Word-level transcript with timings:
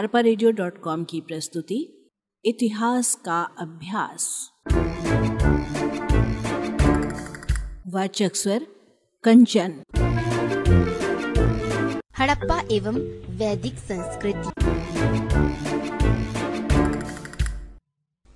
अरपा 0.00 0.20
की 1.04 1.20
प्रस्तुति, 1.20 2.10
इतिहास 2.44 3.14
का 3.14 3.42
अभ्यास। 3.42 4.50
वाचक 7.86 8.36
स्वर, 8.36 8.66
कंचन। 9.24 9.82
हड़प्पा 12.18 12.62
एवं 12.72 12.94
वैदिक 13.36 13.74
संस्कृति। 13.74 14.48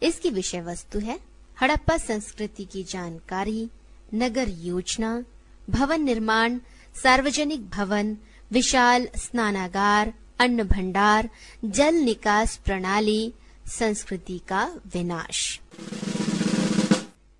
इसकी 0.06 0.30
विषय 0.30 0.60
वस्तु 0.60 0.98
है 0.98 1.20
हड़प्पा 1.60 1.96
संस्कृति 1.96 2.64
की 2.64 2.82
जानकारी, 2.82 3.70
नगर 4.14 4.48
योजना, 4.48 5.24
भवन 5.70 6.00
निर्माण, 6.00 6.58
सार्वजनिक 7.02 7.70
भवन, 7.70 8.18
विशाल 8.52 9.08
स्नानागार 9.16 10.14
अन्न 10.40 10.62
भंडार 10.62 11.28
जल 11.64 11.94
निकास 11.94 12.56
प्रणाली, 12.56 13.32
संस्कृति 13.68 14.38
का 14.48 14.64
विनाश। 14.94 15.60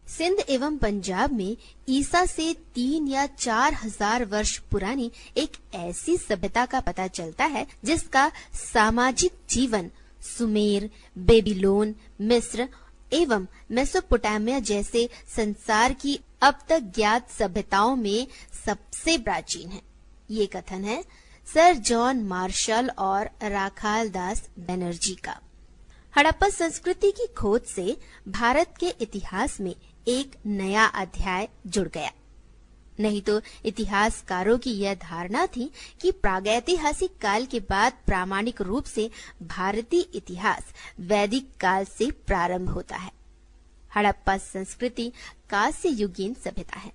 सिंध 0.06 0.44
एवं 0.48 0.76
पंजाब 0.76 1.32
में 1.32 1.56
ईसा 1.88 2.24
से 2.26 2.52
तीन 2.74 3.08
या 3.08 3.26
चार 3.28 3.74
हज़ार 3.74 4.24
वर्ष 4.24 4.56
पुरानी 4.70 5.10
एक 5.36 5.56
ऐसी 5.74 6.16
सभ्यता 6.16 6.64
का 6.66 6.80
पता 6.80 7.06
चलता 7.08 7.44
है, 7.44 7.66
जिसका 7.84 8.30
सामाजिक 8.54 9.32
जीवन, 9.50 9.90
सुमेर, 10.28 10.88
बेबीलोन, 11.18 11.94
मिस्र 12.20 12.68
एवं 13.12 13.46
मेसोपोटामिया 13.70 14.58
जैसे 14.60 15.08
संसार 15.36 15.92
की 15.92 16.18
अब 16.42 16.58
तक 16.68 16.92
ज्ञात 16.94 17.30
सभ्यताओं 17.30 17.96
में 17.96 18.26
सबसे 18.64 19.18
प्राचीन 19.18 19.68
है। 19.68 19.82
ये 20.30 20.46
कथन 20.46 20.84
है 20.84 21.02
सर 21.46 21.74
जॉन 21.74 22.22
मार्शल 22.22 22.90
और 22.98 23.30
राखाल 23.42 24.08
दास 24.10 24.48
बनर्जी 24.58 25.14
का। 25.14 25.40
हड़प्पा 26.14 26.48
संस्कृति 26.48 27.10
की 27.10 27.26
खोज 27.26 27.62
से 27.62 27.96
भारत 28.28 28.74
के 28.80 28.88
इतिहास 29.00 29.60
में 29.60 29.74
एक 30.08 30.36
नया 30.46 30.84
अध्याय 30.84 31.48
जुड़ 31.66 31.88
गया। 31.88 32.10
नहीं 33.00 33.22
तो 33.22 33.40
इतिहासकारों 33.64 34.58
की 34.58 34.70
यह 34.70 34.94
धारणा 34.94 35.46
थी 35.46 35.70
कि 36.00 36.10
प्रागैतिहासिक 36.12 37.16
काल 37.18 37.46
के 37.46 37.60
बाद 37.60 37.92
प्रामाणिक 38.06 38.60
रूप 38.60 38.84
से 38.84 39.10
भारतीय 39.42 40.00
इतिहास 40.14 40.64
वैदिक 41.00 41.48
काल 41.60 41.84
से 41.84 42.10
प्रारंभ 42.26 42.68
होता 42.68 42.96
है। 42.96 43.12
हड़प्पा 43.96 44.36
संस्कृति 44.36 45.12
कांस्य 45.50 45.88
युगीन 45.88 46.34
सभ्यता 46.34 46.78
है। 46.78 46.92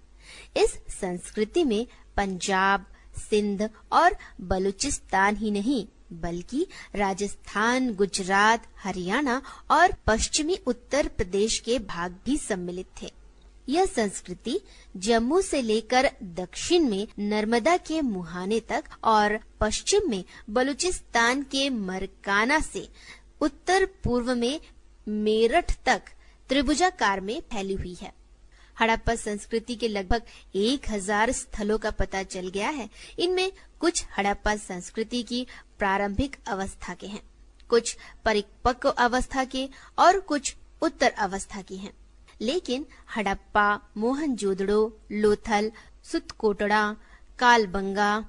इस 0.58 0.80
संस्कृति 0.90 1.64
में 1.64 1.86
पंजाब 2.18 2.86
सिंध 3.20 3.70
और 3.92 4.16
बलूचिस्तान 4.42 5.36
ही 5.36 5.52
नहीं, 5.52 5.86
बल्कि 6.14 6.66
राजस्थान, 6.96 7.94
गुजरात, 7.94 8.68
हरियाणा 8.78 9.42
और 9.72 9.94
पश्चिमी 10.08 10.58
उत्तर 10.68 11.08
प्रदेश 11.08 11.60
के 11.60 11.80
भाग 11.80 12.20
भी 12.26 12.38
सम्मिलित 12.38 12.88
थे। 13.02 13.12
यह 13.70 13.86
संस्कृति 13.86 14.60
जम्मू 14.98 15.42
से 15.42 15.62
लेकर 15.62 16.10
दक्षिण 16.24 16.90
में 16.90 17.08
नर्मदा 17.20 17.78
के 17.78 18.02
मुहाने 18.02 18.60
तक 18.60 18.84
और 19.04 19.40
पश्चिम 19.60 20.10
में 20.10 20.24
बलूचिस्तान 20.50 21.44
के 21.44 21.70
मरकाना 21.70 22.60
से 22.60 22.88
उत्तर 23.42 23.86
पूर्व 24.04 24.36
में 24.36 24.60
मेरठ 25.08 25.76
तक 25.86 26.02
त्रिभुजाकार 26.50 27.22
में 27.22 27.40
फैली 27.42 27.74
हुई 27.74 27.94
है। 28.02 28.14
हड़प्पा 28.80 29.16
संस्कृति 29.16 29.76
के 29.76 29.88
लगभग 29.88 30.22
एक 30.56 30.90
हज़ार 30.90 31.32
स्थलों 31.32 31.78
का 31.78 31.92
पता 31.92 32.24
चल 32.26 32.48
गया 32.48 32.70
है। 32.70 32.90
इनमें 33.20 33.52
कुछ 33.80 34.04
हड़प्पा 34.18 34.56
संस्कृति 34.58 35.22
की 35.24 35.46
प्रारंभिक 35.80 36.36
अवस्था 36.48 36.94
के 36.94 37.08
हैं, 37.08 37.22
कुछ 37.70 37.96
परिपक्व 38.26 38.90
अवस्था 38.90 39.44
के 39.46 39.68
और 40.00 40.20
कुछ 40.20 40.56
उत्तर 40.82 41.12
अवस्था 41.20 41.62
की 41.62 41.78
हैं। 41.78 41.94
लेकिन 42.42 42.86
हड़प्पा, 43.16 43.80
मोहनजोदड़ो, 43.98 45.00
लोथल, 45.12 45.72
सुतकोटड़ा, 46.04 46.96
कालबंगा, 47.40 48.26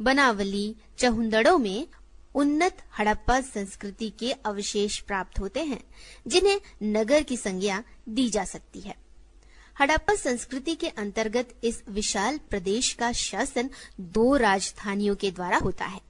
बनावली, 0.00 0.74
चहुंदड़ो 0.98 1.56
में 1.58 1.86
उन्नत 2.34 2.82
हड़प्पा 2.98 3.40
संस्कृति 3.40 4.08
के 4.10 4.32
अवशेष 4.32 4.98
प्राप्त 5.00 5.38
होते 5.40 5.60
हैं, 5.60 5.80
जिन्हें 6.26 6.60
नगर 6.84 7.22
की 7.22 7.36
संज्ञा 7.36 7.82
दी 8.08 8.28
जा 8.28 8.44
सकती 8.44 8.80
है। 8.80 8.96
हड़प्पा 9.80 10.14
संस्कृति 10.14 10.74
के 10.74 10.88
अंतर्गत 10.88 11.54
इस 11.64 11.82
विशाल 11.88 12.38
प्रदेश 12.50 12.92
का 12.92 13.12
शासन 13.12 13.70
दो 14.00 14.36
राजधानियों 14.36 15.14
के 15.14 15.30
द्वारा 15.30 15.56
होता 15.56 15.84
है। 15.84 16.00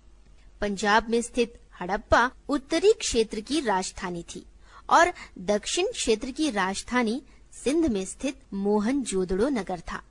पंजाब 0.60 1.08
में 1.08 1.22
स्थित 1.22 1.60
हड़प्पा 1.80 2.30
उत्तरी 2.48 2.92
क्षेत्र 2.92 3.40
की 3.40 3.60
राजधानी 3.60 4.24
थी 4.34 4.46
और 4.90 5.12
दक्षिण 5.38 5.86
क्षेत्र 5.86 6.30
की 6.30 6.50
राजधानी 6.50 7.22
सिंध 7.64 7.86
में 7.86 8.04
स्थित 8.04 8.40
मोहन 8.54 9.02
जोदड़ो 9.02 9.48
नगर 9.48 9.80
था। 9.80 10.02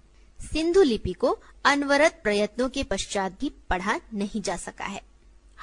सिंधु 0.53 0.81
लिपि 0.81 1.13
को 1.13 1.39
अनवरत 1.65 2.19
प्रयत्नों 2.23 2.69
के 2.69 2.83
पश्चात 2.83 3.39
भी 3.39 3.51
पढ़ा 3.69 3.99
नहीं 4.13 4.41
जा 4.41 4.57
सका 4.57 4.85
है। 4.85 5.01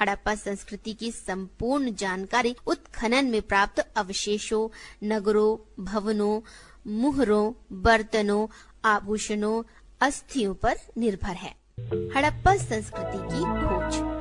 हड़प्पा 0.00 0.34
संस्कृति 0.34 0.93
की 0.93 1.12
संपूर्ण 1.12 1.95
जानकारी 1.95 2.56
उत्खनन 2.67 3.25
में 3.25 3.43
प्राप्त 3.43 3.93
अवशेषों, 3.97 4.69
नगरों, 5.05 5.84
भवनों 5.84 6.41
मुहरों, 6.87 7.53
बर्तनों, 7.73 8.47
आभूषणों, 8.85 9.63
अस्थियों 10.01 10.55
पर 10.55 10.77
निर्भर 10.99 11.35
है। 11.35 11.55
हड़प्पा 12.17 12.57
संस्कृति 12.57 13.19
की 13.19 13.41
खोज। 13.41 14.21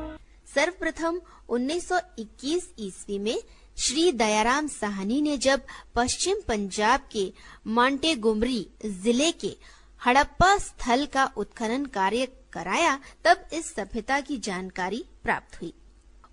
सर्वप्रथम 0.56 1.22
1921 1.50 2.70
ईस्वी 2.80 3.20
में 3.20 3.42
श्री 3.78 4.12
दयाराम 4.12 4.68
साहनी 4.68 5.22
ने 5.22 5.38
जब 5.38 5.62
पश्चिम 5.96 6.38
पंजाब 6.47 7.02
के 7.12 7.34
मांटेगुमरी 7.68 8.70
ज़िले 8.86 9.31
के 9.31 9.58
हड़प्पा 10.06 10.58
स्थल 10.58 11.06
का 11.06 11.31
उत्खनन 11.38 11.86
कार्य 11.86 12.28
कराया, 12.53 13.00
तब 13.24 13.47
इस 13.53 13.76
सभ्यता 13.76 14.22
की 14.22 14.38
जानकारी 14.38 15.06
प्राप्त 15.24 15.62
हुई। 15.62 15.74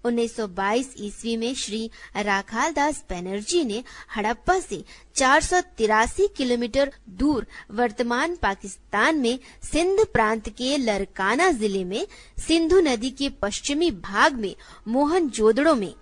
1922 0.06 0.86
ईस्वी 0.98 1.36
में 1.36 1.54
श्री 1.54 1.90
राखाल 2.16 2.72
दास 2.72 3.04
बनर्जी 3.10 3.64
ने 3.64 3.82
हड़प्पा 4.16 4.58
से 4.60 4.82
चार 5.14 5.42
सौ 5.42 5.60
तिरासी 5.78 6.28
किलोमीटर 6.36 6.92
दूर 7.08 7.46
वर्तमान 7.70 8.36
पाकिस्तान 8.36 9.18
में 9.18 9.38
सिंध 9.62 10.04
प्रांत 10.12 10.48
के 10.48 10.76
लरकाना 10.76 11.50
ज़िले 11.50 11.84
में 11.84 12.06
सिंधु 12.38 12.80
नदी 12.80 13.10
के 13.10 13.28
पश्चिमी 13.42 13.90
भाग 13.90 14.34
में 14.34 14.54
मोहन 14.88 15.28
जोदड़ो 15.30 15.74
में 15.74 15.94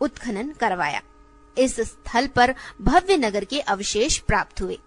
उत्खनन 0.00 0.52
करवाया। 0.60 1.02
इस 1.58 1.80
स्थल 1.80 2.26
पर 2.26 2.54
भव्य 2.80 3.16
नगर 3.16 3.44
के 3.44 3.60
अवशेष 3.60 4.18
प्राप्त 4.18 4.60
हुए। 4.60 4.78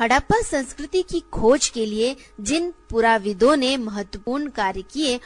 हड़प्पा 0.00 0.40
संस्कृति 0.42 1.02
की 1.02 1.20
खोज 1.32 1.68
के 1.68 1.86
लिए 1.86 2.16
जिन 2.40 2.72
पुराविदों 2.90 3.56
ने 3.56 3.76
महत्वपूर्ण 3.76 4.48
कार्य 4.50 4.82
किए, 4.82 5.20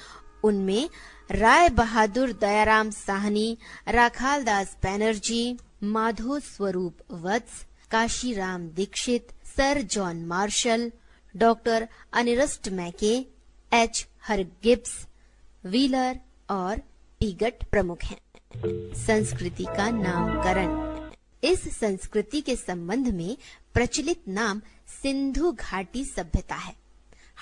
उनमें 0.45 0.89
Rai 1.31 1.69
Bahadur, 1.69 2.33
Dayaram 2.33 2.91
Sahni, 2.91 3.59
Rakhal 3.89 4.45
Das 4.45 4.77
Banerjee, 4.83 5.59
Madho 5.83 6.41
Swarup 6.41 6.97
Vats, 7.11 7.67
Kashiram 7.91 8.69
Dikshit, 8.69 9.29
sir 9.57 9.83
John 9.83 10.25
Marshall, 10.25 10.93
doctor 11.37 11.89
Ernest 12.13 12.69
Mackay, 12.69 13.27
H. 13.75 14.09
Hargreaves 14.23 15.07
wheeler 15.67 16.21
और 16.51 16.79
पीगट 17.21 17.65
प्रमुख 17.65 17.99
हैं। 18.05 18.21
संस्कृति 18.95 19.65
का 19.65 19.91
नामकरण। 19.91 20.95
इस 21.45 21.79
संस्कृति 21.79 22.41
के 22.41 22.57
संबंध 22.57 23.09
में 23.09 23.37
प्रचलित 23.75 24.23
नाम 24.29 24.63
सिंधु 25.03 25.53
घाटी 25.53 26.05
सभ्यता 26.05 26.55
है। 26.55 26.84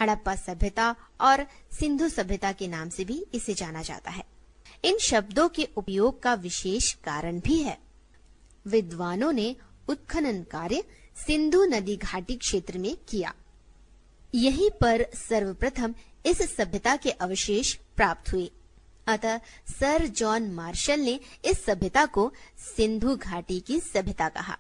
हड़प्पा 0.00 0.34
सभ्यता 0.34 0.94
और 1.20 1.47
सिंधु 1.80 2.08
सभ्यता 2.08 2.53
के 2.53 2.69
नाम 2.69 2.88
से 2.88 3.04
भी 3.04 3.26
इसे 3.34 3.55
जाना 3.55 3.82
जाता 3.82 4.11
है। 4.11 4.25
इन 4.84 4.99
शब्दों 4.99 5.49
के 5.49 5.69
उपयोग 5.76 6.22
का 6.22 6.34
विशेष 6.34 6.93
कारण 6.93 7.40
भी 7.40 7.62
है। 7.62 7.78
विद्वानों 8.66 9.32
ने 9.32 9.56
उत्खनन 9.88 10.43
कार्य 10.43 10.84
सिंधु 11.26 11.64
नदी 11.64 11.96
घाटी 11.96 12.37
क्षेत्र 12.37 12.78
में 12.78 12.96
किया। 13.08 13.34
यहीं 14.34 14.70
पर 14.70 15.06
सर्वप्रथम 15.14 15.94
इस 16.26 16.56
सभ्यता 16.56 16.96
के 16.96 17.11
अवशेष 17.11 17.75
प्राप्त 17.75 18.32
हुए। 18.32 18.50
अतः 19.06 19.38
सर 19.81 20.06
जॉन 20.06 20.50
मार्शल 20.50 21.00
ने 21.00 21.20
इस 21.44 21.64
सभ्यता 21.64 22.06
को 22.06 22.32
सिंधु 22.76 23.16
घाटी 23.16 23.61
की 23.61 23.81
सभ्यता 23.81 24.28
कहा। 24.28 24.58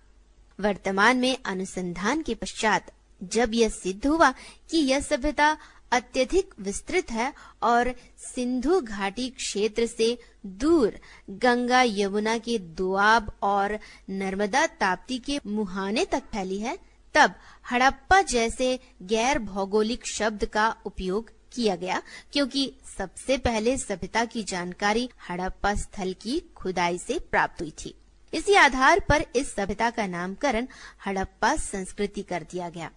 वर्तमान 0.60 1.16
में 1.16 1.38
अनुसंधान 1.44 2.22
के 2.22 2.34
पश्चात 2.34 2.92
जब 3.22 3.54
यह 3.54 3.68
सिद्ध 3.68 4.06
हुआ 4.06 4.30
कि 4.70 4.78
यह 4.78 5.00
सभ्यता 5.00 5.56
अत्यधिक 5.92 6.54
विस्तृत 6.60 7.10
है 7.10 7.32
और 7.62 7.92
सिंधु 8.34 8.80
घाटी 8.80 9.28
क्षेत्र 9.30 9.86
से 9.86 10.16
दूर 10.46 10.98
गंगा 11.30 11.82
यमुना 11.82 12.36
के 12.38 12.58
दुआब 12.58 13.32
और 13.42 13.78
नर्मदा 14.10 14.66
ताप्ती 14.66 15.18
के 15.18 15.38
मुहाने 15.46 16.04
तक 16.04 16.22
फैली 16.32 16.58
है, 16.58 16.78
तब 17.14 17.34
हड़प्पा 17.70 18.20
जैसे 18.22 18.78
गैर 19.02 19.38
भौगोलिक 19.38 20.06
शब्द 20.06 20.44
का 20.44 20.68
उपयोग 20.86 21.30
किया 21.52 21.76
गया, 21.76 22.00
क्योंकि 22.32 22.72
सबसे 22.98 23.36
पहले 23.38 23.76
सभ्यता 23.78 24.24
की 24.24 24.42
जानकारी 24.42 25.08
हड़प्पा 25.30 25.74
स्थल 25.74 26.12
की 26.12 26.38
खुदाई 26.56 26.98
से 26.98 27.18
प्राप्त 27.30 27.60
हुई 27.60 27.72
थी। 27.84 27.94
इसी 28.32 28.54
आधार 28.54 29.00
पर 29.00 29.24
इस 29.36 29.54
सभ्यता 29.54 29.90
का 29.90 30.06
नामकरण 30.06 30.66
हड़प्पा 31.06 31.54
संस्कृति 31.56 32.22
कर 32.22 32.42
दिया 32.42 32.68
गया। 32.68 32.90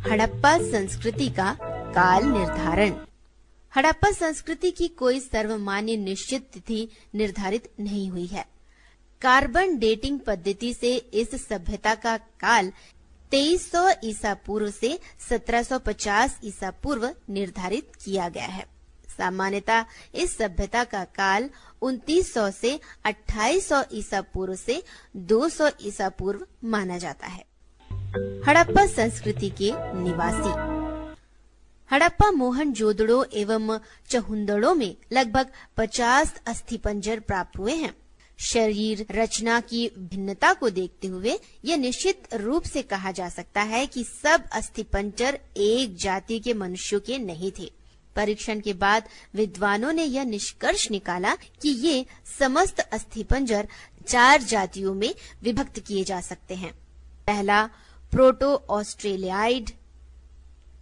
हड़प्पा 0.00 0.58
संस्कृति 0.58 1.28
का 1.28 1.52
काल 1.94 2.24
निर्धारण। 2.24 2.94
हड़प्पा 3.76 4.10
संस्कृति 4.12 4.70
की 4.70 4.88
कोई 4.88 5.20
सर्वमान्य 5.20 5.96
निश्चित 5.96 6.42
तिथि 6.52 6.88
निर्धारित 7.14 7.70
नहीं 7.80 8.10
हुई 8.10 8.26
है। 8.26 8.44
कार्बन 9.22 9.78
डेटिंग 9.78 10.20
पद्धति 10.20 10.74
से 10.74 10.96
इस 10.96 11.48
सभ्यता 11.48 11.94
का 11.94 12.16
काल 12.16 12.72
2300 13.32 13.94
ईसा 14.04 14.34
पूर्व 14.34 14.70
से 14.70 14.98
1750 15.30 16.40
ईसा 16.44 16.70
पूर्व 16.70 17.14
निर्धारित 17.30 17.92
किया 18.04 18.28
गया 18.28 18.46
है। 18.46 18.66
सामान्यतः 19.18 19.84
इस 20.14 20.36
सभ्यता 20.38 20.84
का 20.84 21.04
काल 21.04 21.50
2900 21.82 22.50
से 22.50 22.80
2800 23.04 23.84
ईसा 23.92 24.20
पूर्व 24.20 24.54
से 24.54 24.82
200 25.16 25.70
ईसा 25.82 26.08
पूर्व 26.08 26.46
माना 26.64 26.98
जाता 26.98 27.26
है। 27.26 27.49
हड़प्पा 28.16 28.86
संस्कृति 28.86 29.50
के 29.50 29.72
निवासी। 30.02 30.50
हड़प्पा 31.94 32.30
मोहन 32.30 32.72
जोदड़ो 32.72 33.24
एवं 33.24 33.80
चहुंदड़ो 34.08 34.74
में 34.74 34.96
लगभग 35.12 35.46
50 35.76 36.34
अस्थि 36.46 36.76
पंजर 36.76 37.20
प्राप्त 37.20 37.58
हुए 37.58 37.72
हैं। 37.72 37.94
शरीर 38.38 39.06
रचना 39.10 39.60
की 39.60 39.90
भिन्नता 39.98 40.52
को 40.52 40.70
देखते 40.70 41.08
हुए 41.08 41.38
यह 41.64 41.76
निश्चित 41.76 42.34
रूप 42.34 42.62
से 42.62 42.82
कहा 42.82 43.10
जा 43.10 43.28
सकता 43.28 43.62
है 43.62 43.86
कि 43.86 44.04
सब 44.04 44.44
अस्थिपंजर 44.52 45.38
एक 45.56 45.96
जाति 45.96 46.38
के 46.38 46.54
मनुष्यों 46.54 47.00
के 47.00 47.18
नहीं 47.18 47.52
थे। 47.58 47.72
परीक्षण 48.16 48.60
के 48.60 48.72
बाद 48.72 49.08
विद्वानों 49.34 49.92
ने 49.92 50.04
यह 50.04 50.24
निष्कर्ष 50.24 50.90
निकाला 50.90 51.34
कि 51.34 51.68
ये 51.68 52.06
समस्त 52.38 52.80
अस्थि 52.80 53.22
पंजर 53.22 53.68
चार 54.06 54.42
जातियों 54.42 54.94
में 54.94 55.14
विभक्त 55.42 55.80
किए 55.80 56.04
जा 56.04 56.20
सकते 56.20 56.54
हैं। 56.54 56.72
पहला 57.26 57.70
प्रोटो 58.10 58.64
ऑस्ट्रेलियाइड 58.70 59.70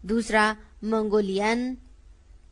दूसरा 0.06 0.56
मंगोलियन, 0.84 1.78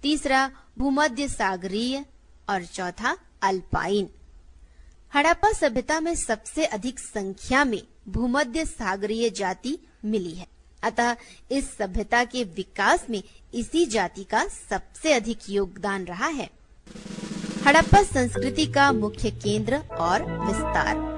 तीसरा 0.02 0.50
भूमध्य 0.78 1.28
सागरीय 1.28 2.04
और 2.48 2.64
चौथा 2.64 3.18
अल्पाइन। 3.42 4.08
हड़प्पा 5.14 5.52
सभ्यता 5.52 6.00
में 6.00 6.14
सबसे 6.14 6.64
अधिक 6.64 6.98
संख्या 6.98 7.64
में 7.64 7.82
भूमध्य 8.08 8.64
सागरीय 8.64 9.30
जाति 9.30 9.78
मिली 10.04 10.34
है। 10.34 10.46
अतः 10.82 11.16
इस 11.50 11.76
सभ्यता 11.76 12.24
के 12.24 12.44
विकास 12.44 13.06
में 13.10 13.22
इसी 13.54 13.86
जाति 13.86 14.24
का 14.24 14.46
सबसे 14.48 15.12
अधिक 15.12 15.38
योगदान 15.50 16.04
रहा 16.04 16.26
है। 16.26 16.50
हड़प्पा 17.66 18.02
संस्कृति 18.02 18.66
का 18.66 18.92
मुख्य 18.92 19.30
केंद्र 19.30 19.76
और 19.76 20.22
विस्तार। 20.46 21.15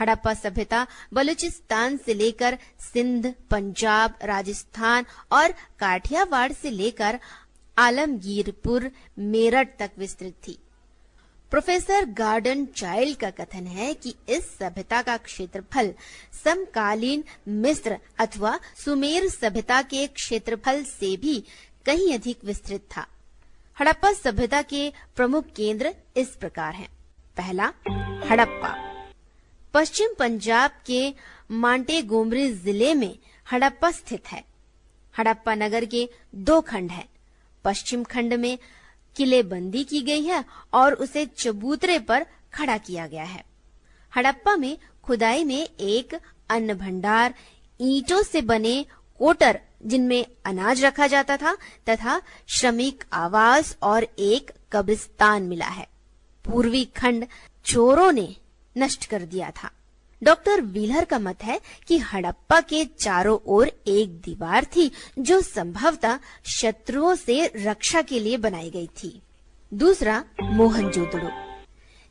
हड़प्पा 0.00 0.34
सभ्यता 0.34 0.86
बलूचिस्तान 1.12 1.96
से 1.96 2.14
लेकर 2.14 2.58
सिंध, 2.92 3.34
पंजाब, 3.50 4.18
राजस्थान 4.22 5.04
और 5.32 5.52
काठियावाड़ 5.78 6.52
से 6.52 6.70
लेकर 6.70 7.18
आलमगीरपुर, 7.78 8.90
मेरठ 9.18 9.78
तक 9.78 9.90
विस्तृत 9.98 10.34
थी। 10.48 10.58
प्रोफेसर 11.50 12.04
गार्डन 12.04 12.66
चाइल्ड 12.66 13.18
का 13.18 13.30
कथन 13.30 13.66
है 13.66 13.94
कि 13.94 14.14
इस 14.28 14.58
सभ्यता 14.58 15.02
का 15.02 15.16
क्षेत्रफल 15.16 15.92
समकालीन 16.44 17.24
मिस्र 17.48 17.98
अथवा 18.18 18.58
सुमेर 18.84 19.28
सभ्यता 19.28 19.82
के 19.82 20.06
क्षेत्रफल 20.06 20.84
से 20.84 21.16
भी 21.16 21.44
कहीं 21.86 22.14
अधिक 22.14 22.44
विस्तृत 22.44 22.88
था। 22.96 23.06
हड़प्पा 23.80 24.12
सभ्यता 24.12 24.62
के 24.62 24.92
प्रमुख 25.16 25.44
केंद्र 25.56 25.94
इस 26.16 26.28
प्रकार 26.28 26.74
हैं। 26.74 26.88
पहला, 27.36 27.72
हड़प्पा। 28.26 28.95
पश्चिम 29.76 30.10
पंजाब 30.18 30.70
के 30.86 31.14
मांटे 31.50 32.02
गोमरी 32.02 32.52
ज़िले 32.52 32.94
में 32.94 33.18
हड़प्पा 33.52 33.90
स्थित 33.90 34.28
है। 34.28 34.42
हड़प्पा 35.18 35.54
नगर 35.54 35.84
के 35.84 36.08
दो 36.34 36.60
खंड 36.60 36.90
हैं। 36.90 37.08
पश्चिम 37.64 38.04
खंड 38.04 38.34
में 38.34 38.58
किलेबंदी 39.16 39.82
की 39.84 40.00
गई 40.02 40.22
है 40.22 40.44
और 40.74 40.94
उसे 40.94 41.26
चबूतरे 41.26 41.98
पर 41.98 42.26
खड़ा 42.54 42.76
किया 42.78 43.06
गया 43.06 43.24
है। 43.24 43.44
हड़प्पा 44.16 44.56
में 44.56 44.78
खुदाई 45.04 45.44
में 45.44 45.68
एक 45.80 46.14
अन्न 46.50 46.74
भंडार 46.74 47.34
ईंटों 47.80 48.22
से 48.22 48.40
बने 48.42 48.86
कोटर, 49.20 49.60
जिनमें 49.86 50.26
अनाज 50.44 50.84
रखा 50.84 51.06
जाता 51.06 51.36
था, 51.36 51.56
तथा 51.88 52.20
श्रमिक 52.48 53.04
आवास 53.12 53.76
और 53.82 54.06
एक 54.18 54.50
कब्रिस्तान 54.72 55.42
मिला 55.42 55.68
है। 55.68 55.86
पूर्वी 56.44 56.84
खंड 56.84 57.26
चोरों 57.64 58.12
ने 58.12 58.36
नष्ट 58.78 59.06
कर 59.06 59.22
दिया 59.24 59.50
था। 59.52 59.70
डॉक्टर 60.22 60.60
व्हीलर 60.62 61.04
का 61.04 61.18
मत 61.18 61.42
है 61.44 61.60
कि 61.88 61.98
हड़प्पा 61.98 62.60
के 62.60 62.84
चारों 62.84 63.38
ओर 63.46 63.70
एक 63.88 64.20
दीवार 64.20 64.64
थी, 64.66 64.90
जो 65.18 65.40
संभवतः 65.40 66.18
शत्रुओं 66.50 67.14
से 67.14 67.46
रक्षा 67.56 68.02
के 68.02 68.20
लिए 68.20 68.36
बनाई 68.36 68.70
गई 68.70 68.86
थी। 68.96 69.20
दूसरा, 69.72 70.24
मोहनजोदड़ो। 70.42 71.30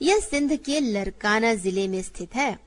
यह 0.02 0.20
सिंध 0.20 0.56
के 0.56 0.80
लरकाना 0.80 1.54
ज़िले 1.56 1.88
में 1.88 2.02
स्थित 2.02 2.36
है। 2.36 2.58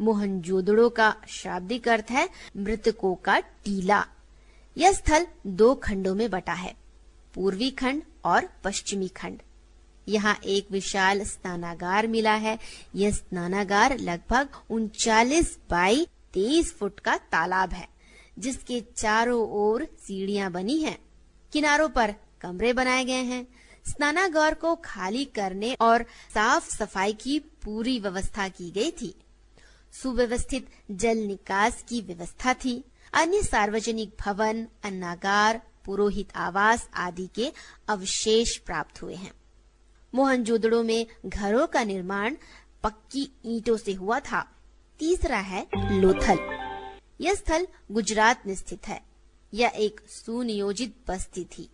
मोहनजोदड़ो 0.00 0.88
का 0.88 1.14
शाब्दिक 1.28 1.88
अर्थ 1.88 2.10
है 2.10 2.28
मृतकों 2.56 3.14
का 3.14 3.38
टीला। 3.40 4.04
यह 4.76 4.92
स्थल 4.92 5.26
दो 5.46 5.74
खंडों 5.74 6.14
में 6.14 6.28
बटा 6.30 6.52
है, 6.52 6.74
पूर्वी 7.34 7.70
खंड 7.70 8.02
और 8.24 8.48
पश्चिमी 8.64 9.08
खंड। 9.08 9.42
यहाँ 10.08 10.38
एक 10.44 10.68
विशाल 10.70 11.24
स्नानागार 11.24 12.06
मिला 12.06 12.34
है। 12.34 12.58
यह 12.94 13.10
स्नानागार 13.10 13.98
लगभग 13.98 14.48
उनचालीस 14.70 15.58
बाई 15.70 16.06
तेईस 16.32 16.74
फुट 16.74 17.00
का 17.00 17.16
तालाब 17.16 17.72
है, 17.72 17.88
जिसके 18.38 18.80
चारों 18.96 19.48
ओर 19.48 19.84
सीढ़ियाँ 19.84 20.50
बनी 20.50 20.78
हैं। 20.78 20.98
किनारों 21.52 21.88
पर 21.88 22.14
कमरे 22.40 22.72
बनाए 22.72 23.04
गए 23.04 23.22
हैं। 23.22 23.46
स्नानागार 23.88 24.54
को 24.54 24.74
खाली 24.74 25.24
करने 25.24 25.74
और 25.74 26.02
साफ़ 26.34 26.76
सफ़ाई 26.76 27.12
की 27.12 27.38
पूरी 27.38 27.98
व्यवस्था 28.00 28.48
की 28.48 28.70
गई 28.70 28.90
थी। 28.90 29.14
सुव्यवस्थित 30.02 30.68
जल 30.90 31.18
निकास 31.18 31.84
की 31.88 32.00
व्यवस्था 32.00 32.54
थी। 32.54 32.84
अन्य 33.12 33.42
सार्वजनिक 33.42 34.16
भवन, 34.20 34.66
अन्नागार, 34.84 35.62
पुरोहित 35.84 36.28
आवास 36.36 36.88
आदि 36.94 37.28
के 37.34 37.52
अवशेष 37.88 38.56
प्राप्त 38.56 39.02
हुए 39.02 39.14
हैं। 39.14 39.32
मोहनजोदड़ो 40.14 40.82
में 40.82 41.06
घरों 41.26 41.66
का 41.66 41.84
निर्माण 41.84 42.36
पक्की 42.82 43.32
ईंटों 43.44 43.76
से 43.76 43.92
हुआ 43.92 44.20
था। 44.20 44.52
तीसरा 44.98 45.38
है 45.38 45.66
लोथल। 45.76 46.38
यह 47.20 47.34
स्थल 47.34 47.66
गुजरात 47.92 48.46
में 48.46 48.54
स्थित 48.54 48.88
है। 48.88 49.02
यह 49.54 49.72
एक 49.76 50.00
सुनियोजित 50.08 50.96
बस्ती 51.08 51.44
थी। 51.44 51.70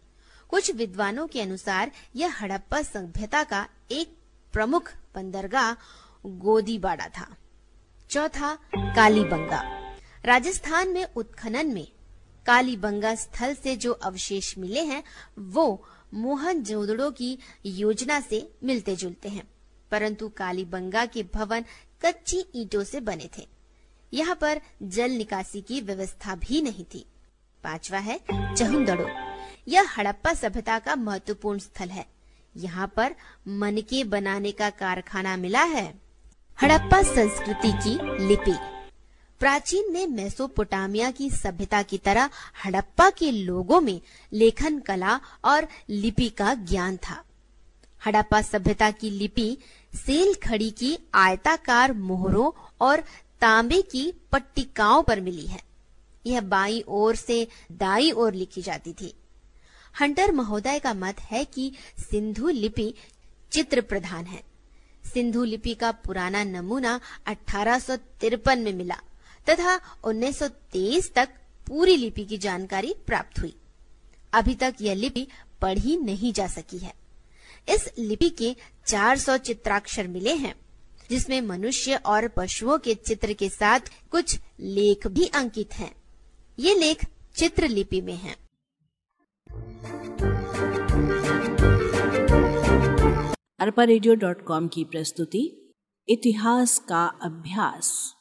कुछ 0.48 0.70
विद्वानों 0.70 1.26
के 1.26 1.40
अनुसार 1.40 1.90
यह 2.16 2.34
हड़प्पा 2.40 2.82
सभ्यता 2.82 3.44
का 3.44 3.68
एक 3.90 4.16
प्रमुख 4.52 4.92
बंदरगाह 5.14 5.72
गोदीबाड़ा 6.26 7.08
था। 7.08 7.36
चौथा 8.10 8.58
कालीबंगा। 8.76 9.60
राजस्थान 10.24 10.88
में 10.88 11.04
उत्खनन 11.04 11.66
में 11.66 11.88
कालीबंगा 12.46 13.14
स्थल 13.14 13.54
से 13.54 13.76
जो 13.76 13.92
अवशेष 13.92 14.58
मिले 14.58 14.84
हैं, 14.84 15.04
वो 15.38 15.88
मोहन 16.14 16.62
जोदड़ो 16.62 17.10
की 17.10 17.38
योजना 17.66 18.20
से 18.20 18.52
मिलते 18.64 18.96
जुलते 18.96 19.28
हैं। 19.28 19.48
परंतु 19.90 20.28
कालीबंगा 20.28 21.06
के 21.06 21.22
भवन 21.34 21.64
कच्ची 22.04 22.44
ईंटों 22.54 22.84
से 22.84 23.00
बने 23.00 23.30
थे। 23.38 23.48
यहाँ 24.14 24.38
पर 24.40 24.60
जल 24.82 25.10
निकासी 25.10 25.60
की 25.60 25.80
व्यवस्था 25.80 26.34
भी 26.34 26.62
नहीं 26.62 26.84
थी। 26.84 27.06
पांचवा 27.64 27.98
है 27.98 28.20
चहुंदड़ो। 28.32 29.06
यह 29.68 29.90
हड़प्पा 29.98 30.34
सभ्यता 30.34 30.78
का 30.78 30.96
महत्वपूर्ण 30.96 31.58
स्थल 31.58 31.88
है। 31.88 32.06
यहाँ 32.56 32.92
पर 32.96 33.14
मनके 33.48 34.04
बनाने 34.04 34.52
का 34.52 34.70
कारखाना 34.70 35.36
मिला 35.36 35.62
है। 35.62 36.00
हड़प्पा 36.62 37.02
संस्कृति 37.02 37.72
की 37.72 38.26
लिपि। 38.26 38.77
प्राचीन 39.40 39.92
में 39.92 40.07
मेसोपोटामिया 40.07 41.11
की 41.11 41.30
सभ्यता 41.30 41.83
की 41.83 41.99
तरह 41.99 42.30
हड़प्पा 42.64 43.11
के 43.11 43.30
लोगों 43.30 43.80
में 43.80 44.00
लेखन, 44.33 44.78
कला 44.78 45.21
और 45.45 45.68
लिपि 45.90 46.28
का 46.28 46.54
ज्ञान 46.54 46.97
था। 46.97 47.25
हड़प्पा 48.07 48.42
सभ्यता 48.42 48.90
की 48.90 49.11
लिपि 49.11 49.59
सेल 49.95 50.35
खड़ी 50.35 50.71
की 50.71 50.99
आयताकार 51.14 51.92
मोहरों 51.92 52.68
और 52.80 53.00
तांबे 53.40 53.83
की 53.83 54.12
पट्टिकाओं 54.33 55.02
पर 55.02 55.21
मिली 55.21 55.47
है। 55.47 55.62
यह 56.26 56.40
बाई 56.40 56.85
ओर 56.88 57.16
से 57.16 57.49
दाई 57.73 58.11
ओर 58.11 58.35
लिखी 58.35 58.62
जाती 58.62 58.92
थी। 58.92 59.14
हंटर 60.00 60.33
महोदय 60.33 60.78
का 60.78 60.95
मत 60.95 61.21
है 61.21 61.45
कि 61.45 61.73
सिंधु 62.11 62.49
लिपि 62.49 62.95
चित्र 63.52 63.80
प्रधान 63.80 64.25
है। 64.25 64.42
सिंधु 65.14 65.45
लिपि 65.45 65.75
का 65.75 65.92
पुराना 65.92 66.45
नमूना 66.45 67.00
अठारह 67.26 67.78
सौ 67.78 67.97
तिरपन 67.97 68.59
में 68.59 68.73
मिला। 68.73 69.00
तथा 69.48 69.78
1923 70.04 71.12
तक 71.14 71.28
पूरी 71.66 71.96
लिपि 71.96 72.24
की 72.24 72.38
जानकारी 72.38 72.94
प्राप्त 73.06 73.40
हुई 73.40 73.54
अभी 74.34 74.54
तक 74.54 74.74
यह 74.80 74.94
लिपि 74.94 75.26
पढ़ी 75.62 75.96
नहीं 75.96 76.32
जा 76.32 76.46
सकी 76.46 76.78
है 76.78 76.92
इस 77.68 77.88
लिपि 77.98 78.28
के 78.30 78.54
400 78.86 79.36
चित्राक्षर 79.38 80.08
मिले 80.08 80.34
हैं, 80.34 80.54
जिसमें 81.10 81.40
मनुष्य 81.40 81.96
और 82.06 82.28
पशुओं 82.28 82.78
के 82.78 82.94
चित्र 82.94 83.32
के 83.32 83.48
साथ 83.48 83.90
कुछ 84.10 84.38
लेख 84.60 85.06
भी 85.06 85.26
अंकित 85.26 85.74
हैं। 85.74 85.94
ये 86.58 86.74
लेख 86.74 87.04
चित्र 87.36 87.68
लिपि 87.68 88.00
में 88.00 88.14
हैं। 88.14 88.36
अरपा 93.60 93.84
रेडियो 93.84 94.14
डॉट 94.14 94.44
कॉम 94.44 94.68
की 94.68 94.84
प्रस्तुति, 94.84 95.72
इतिहास 96.08 96.78
का 96.78 97.04
अभ्यास 97.22 98.14